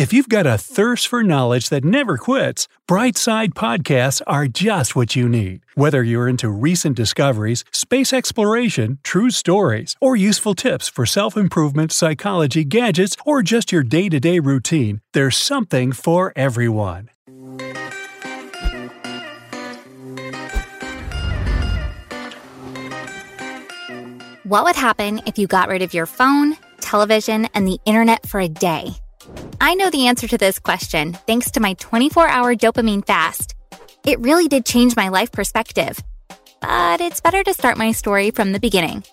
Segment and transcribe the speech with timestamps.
[0.00, 5.14] If you've got a thirst for knowledge that never quits, Brightside Podcasts are just what
[5.14, 5.60] you need.
[5.74, 11.92] Whether you're into recent discoveries, space exploration, true stories, or useful tips for self improvement,
[11.92, 17.10] psychology, gadgets, or just your day to day routine, there's something for everyone.
[24.44, 28.40] What would happen if you got rid of your phone, television, and the internet for
[28.40, 28.94] a day?
[29.60, 33.54] I know the answer to this question thanks to my 24 hour dopamine fast.
[34.04, 35.98] It really did change my life perspective.
[36.60, 39.04] But it's better to start my story from the beginning.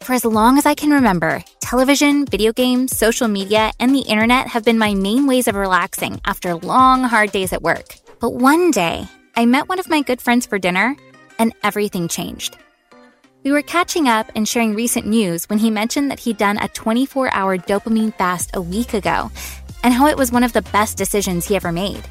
[0.00, 4.48] For as long as I can remember, television, video games, social media, and the internet
[4.48, 7.96] have been my main ways of relaxing after long, hard days at work.
[8.20, 10.96] But one day, I met one of my good friends for dinner,
[11.38, 12.58] and everything changed.
[13.44, 16.68] We were catching up and sharing recent news when he mentioned that he'd done a
[16.68, 19.30] 24 hour dopamine fast a week ago
[19.82, 22.02] and how it was one of the best decisions he ever made.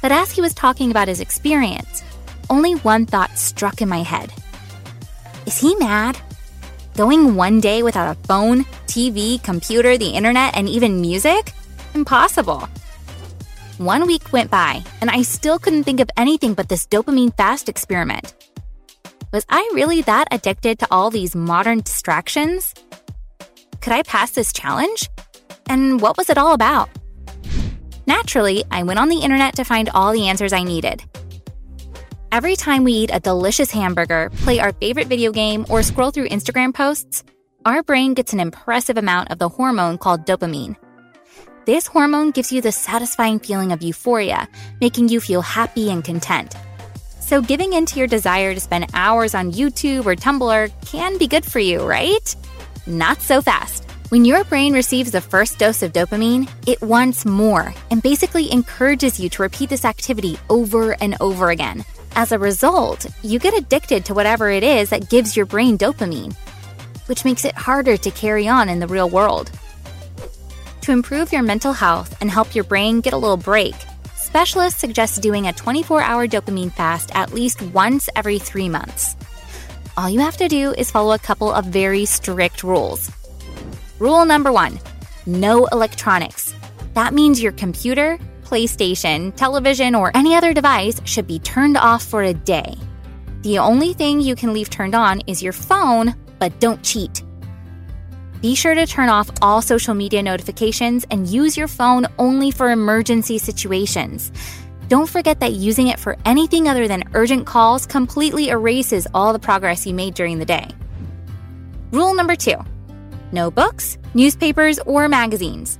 [0.00, 2.04] But as he was talking about his experience,
[2.48, 4.32] only one thought struck in my head
[5.44, 6.16] Is he mad?
[6.96, 11.52] Going one day without a phone, TV, computer, the internet, and even music?
[11.94, 12.68] Impossible.
[13.78, 17.68] One week went by, and I still couldn't think of anything but this dopamine fast
[17.68, 18.34] experiment.
[19.30, 22.72] Was I really that addicted to all these modern distractions?
[23.82, 25.10] Could I pass this challenge?
[25.68, 26.88] And what was it all about?
[28.06, 31.04] Naturally, I went on the internet to find all the answers I needed.
[32.32, 36.30] Every time we eat a delicious hamburger, play our favorite video game, or scroll through
[36.30, 37.22] Instagram posts,
[37.66, 40.74] our brain gets an impressive amount of the hormone called dopamine.
[41.66, 44.48] This hormone gives you the satisfying feeling of euphoria,
[44.80, 46.54] making you feel happy and content.
[47.28, 51.26] So, giving in to your desire to spend hours on YouTube or Tumblr can be
[51.26, 52.34] good for you, right?
[52.86, 53.84] Not so fast.
[54.08, 59.20] When your brain receives the first dose of dopamine, it wants more and basically encourages
[59.20, 61.84] you to repeat this activity over and over again.
[62.16, 66.34] As a result, you get addicted to whatever it is that gives your brain dopamine,
[67.08, 69.50] which makes it harder to carry on in the real world.
[70.80, 73.74] To improve your mental health and help your brain get a little break,
[74.28, 79.16] specialists suggest doing a 24 hour dopamine fast at least once every three months.
[79.96, 83.10] All you have to do is follow a couple of very strict rules.
[83.98, 84.78] Rule number one
[85.24, 86.54] no electronics.
[86.92, 92.22] That means your computer, PlayStation, television, or any other device should be turned off for
[92.22, 92.74] a day.
[93.42, 97.22] The only thing you can leave turned on is your phone, but don't cheat.
[98.40, 102.70] Be sure to turn off all social media notifications and use your phone only for
[102.70, 104.30] emergency situations.
[104.86, 109.40] Don't forget that using it for anything other than urgent calls completely erases all the
[109.40, 110.68] progress you made during the day.
[111.90, 112.56] Rule number two
[113.30, 115.78] no books, newspapers, or magazines.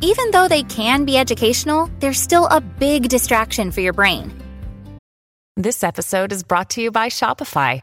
[0.00, 4.30] Even though they can be educational, they're still a big distraction for your brain.
[5.56, 7.82] This episode is brought to you by Shopify.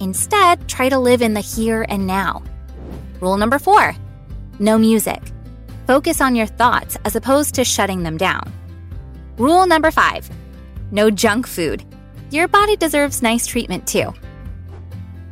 [0.00, 2.42] Instead, try to live in the here and now.
[3.20, 3.94] Rule number four
[4.60, 5.22] no music.
[5.86, 8.52] Focus on your thoughts as opposed to shutting them down.
[9.36, 10.28] Rule number five
[10.90, 11.84] no junk food.
[12.30, 14.12] Your body deserves nice treatment too.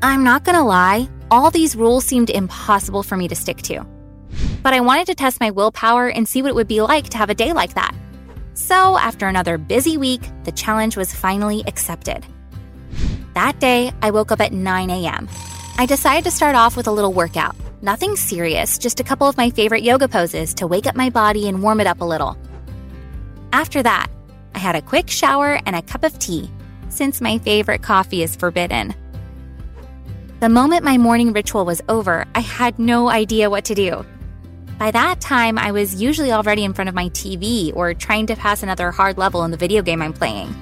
[0.03, 3.85] I'm not gonna lie, all these rules seemed impossible for me to stick to.
[4.63, 7.19] But I wanted to test my willpower and see what it would be like to
[7.19, 7.95] have a day like that.
[8.55, 12.25] So, after another busy week, the challenge was finally accepted.
[13.37, 15.29] That day, I woke up at 9 a.m.
[15.77, 17.55] I decided to start off with a little workout.
[17.83, 21.47] Nothing serious, just a couple of my favorite yoga poses to wake up my body
[21.47, 22.39] and warm it up a little.
[23.53, 24.07] After that,
[24.55, 26.51] I had a quick shower and a cup of tea,
[26.89, 28.95] since my favorite coffee is forbidden.
[30.41, 34.07] The moment my morning ritual was over, I had no idea what to do.
[34.79, 38.35] By that time, I was usually already in front of my TV or trying to
[38.35, 40.57] pass another hard level in the video game I'm playing.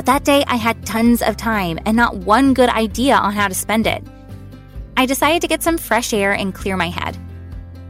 [0.00, 3.48] But that day, I had tons of time and not one good idea on how
[3.48, 4.02] to spend it.
[4.96, 7.18] I decided to get some fresh air and clear my head.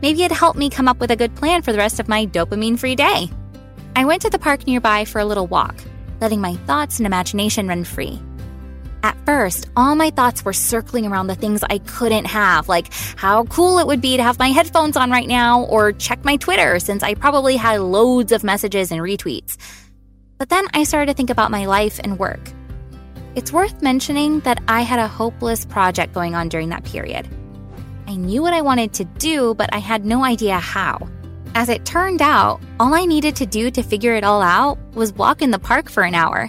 [0.02, 2.26] Maybe it'd help me come up with a good plan for the rest of my
[2.26, 3.30] dopamine free day.
[3.94, 5.76] I went to the park nearby for a little walk,
[6.20, 8.20] letting my thoughts and imagination run free.
[9.04, 13.44] At first, all my thoughts were circling around the things I couldn't have, like how
[13.44, 16.80] cool it would be to have my headphones on right now or check my Twitter
[16.80, 19.56] since I probably had loads of messages and retweets.
[20.40, 22.40] But then I started to think about my life and work.
[23.34, 27.28] It's worth mentioning that I had a hopeless project going on during that period.
[28.06, 31.06] I knew what I wanted to do, but I had no idea how.
[31.54, 35.12] As it turned out, all I needed to do to figure it all out was
[35.12, 36.48] walk in the park for an hour.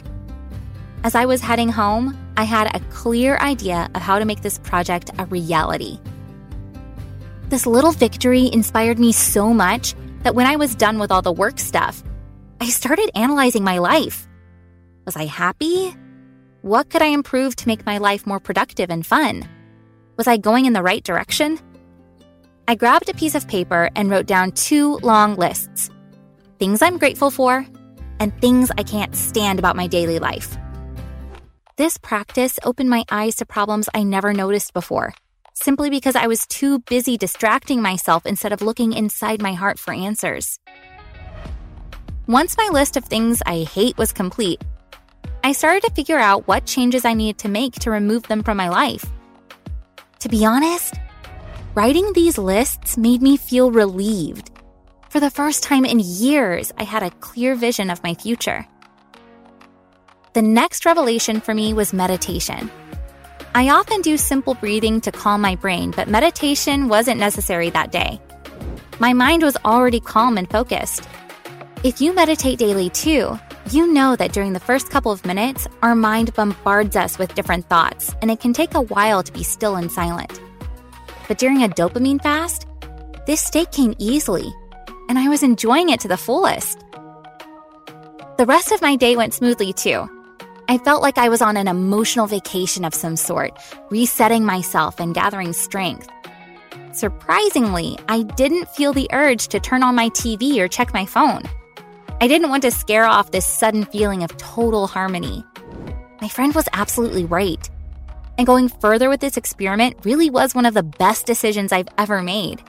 [1.03, 4.57] As I was heading home, I had a clear idea of how to make this
[4.57, 5.99] project a reality.
[7.49, 11.33] This little victory inspired me so much that when I was done with all the
[11.33, 12.01] work stuff,
[12.61, 14.27] I started analyzing my life.
[15.07, 15.95] Was I happy?
[16.61, 19.49] What could I improve to make my life more productive and fun?
[20.15, 21.57] Was I going in the right direction?
[22.67, 25.89] I grabbed a piece of paper and wrote down two long lists
[26.59, 27.65] things I'm grateful for
[28.19, 30.55] and things I can't stand about my daily life.
[31.77, 35.15] This practice opened my eyes to problems I never noticed before,
[35.55, 39.95] simply because I was too busy distracting myself instead of looking inside my heart for
[39.95, 40.59] answers.
[42.27, 44.63] Once my list of things I hate was complete,
[45.44, 48.57] I started to figure out what changes I needed to make to remove them from
[48.57, 49.03] my life.
[50.19, 50.94] To be honest,
[51.73, 54.51] writing these lists made me feel relieved.
[55.09, 58.67] For the first time in years, I had a clear vision of my future.
[60.33, 62.69] The next revelation for me was meditation.
[63.56, 68.21] I often do simple breathing to calm my brain, but meditation wasn't necessary that day.
[69.00, 71.09] My mind was already calm and focused.
[71.83, 73.39] If you meditate daily too,
[73.71, 77.67] you know that during the first couple of minutes, our mind bombards us with different
[77.69, 80.39] thoughts, and it can take a while to be still and silent.
[81.27, 82.67] But during a dopamine fast,
[83.25, 84.53] this state came easily,
[85.09, 86.77] and I was enjoying it to the fullest.
[88.37, 90.07] The rest of my day went smoothly too.
[90.69, 93.57] I felt like I was on an emotional vacation of some sort,
[93.89, 96.07] resetting myself and gathering strength.
[96.91, 101.49] Surprisingly, I didn't feel the urge to turn on my TV or check my phone.
[102.21, 105.44] I didn't want to scare off this sudden feeling of total harmony.
[106.21, 107.68] My friend was absolutely right.
[108.38, 112.21] And going further with this experiment really was one of the best decisions I've ever
[112.21, 112.62] made.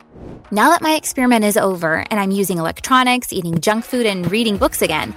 [0.51, 4.57] Now that my experiment is over and I'm using electronics, eating junk food, and reading
[4.57, 5.15] books again,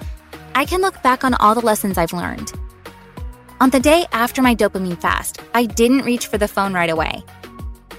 [0.53, 2.51] I can look back on all the lessons I've learned.
[3.61, 7.23] On the day after my dopamine fast, I didn't reach for the phone right away.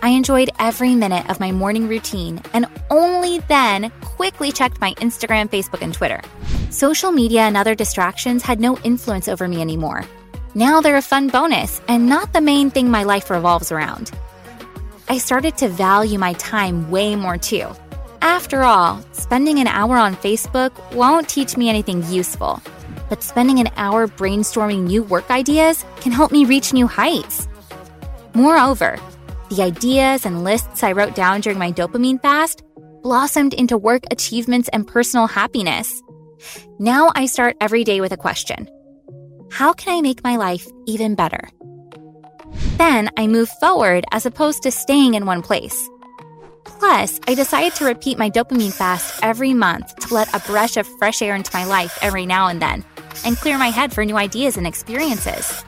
[0.07, 5.51] I enjoyed every minute of my morning routine and only then quickly checked my Instagram,
[5.51, 6.21] Facebook, and Twitter.
[6.71, 10.05] Social media and other distractions had no influence over me anymore.
[10.55, 14.13] Now they're a fun bonus and not the main thing my life revolves around.
[15.09, 17.67] I started to value my time way more too.
[18.23, 22.63] After all, spending an hour on Facebook won't teach me anything useful
[23.09, 27.49] but spending an hour brainstorming new work ideas can help me reach new heights.
[28.35, 29.01] Moreover,
[29.49, 32.63] the ideas and lists I wrote down during my dopamine fast
[33.03, 36.03] blossomed into work achievements and personal happiness.
[36.79, 38.69] Now I start every day with a question
[39.51, 41.49] How can I make my life even better?
[42.79, 45.89] Then I move forward as opposed to staying in one place.
[46.65, 50.87] Plus, I decided to repeat my dopamine fast every month to let a brush of
[50.99, 52.85] fresh air into my life every now and then
[53.25, 55.65] and clear my head for new ideas and experiences.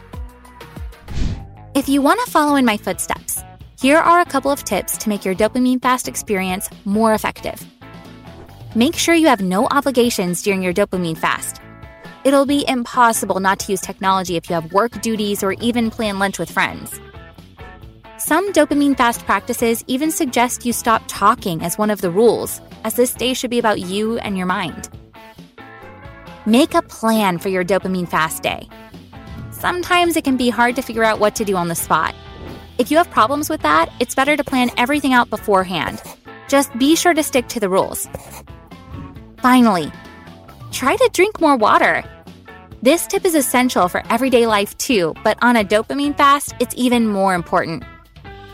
[1.75, 3.43] If you want to follow in my footsteps,
[3.81, 7.65] here are a couple of tips to make your dopamine fast experience more effective.
[8.75, 11.61] Make sure you have no obligations during your dopamine fast.
[12.25, 16.19] It'll be impossible not to use technology if you have work duties or even plan
[16.19, 17.01] lunch with friends.
[18.19, 22.95] Some dopamine fast practices even suggest you stop talking as one of the rules, as
[22.95, 24.89] this day should be about you and your mind.
[26.47, 28.69] Make a plan for your dopamine fast day.
[29.53, 32.13] Sometimes it can be hard to figure out what to do on the spot.
[32.79, 36.01] If you have problems with that, it's better to plan everything out beforehand.
[36.47, 38.09] Just be sure to stick to the rules.
[39.43, 39.91] Finally,
[40.71, 42.05] try to drink more water.
[42.81, 47.09] This tip is essential for everyday life too, but on a dopamine fast, it's even
[47.09, 47.83] more important.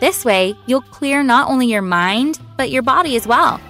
[0.01, 3.61] This way, you'll clear not only your mind, but your body as well.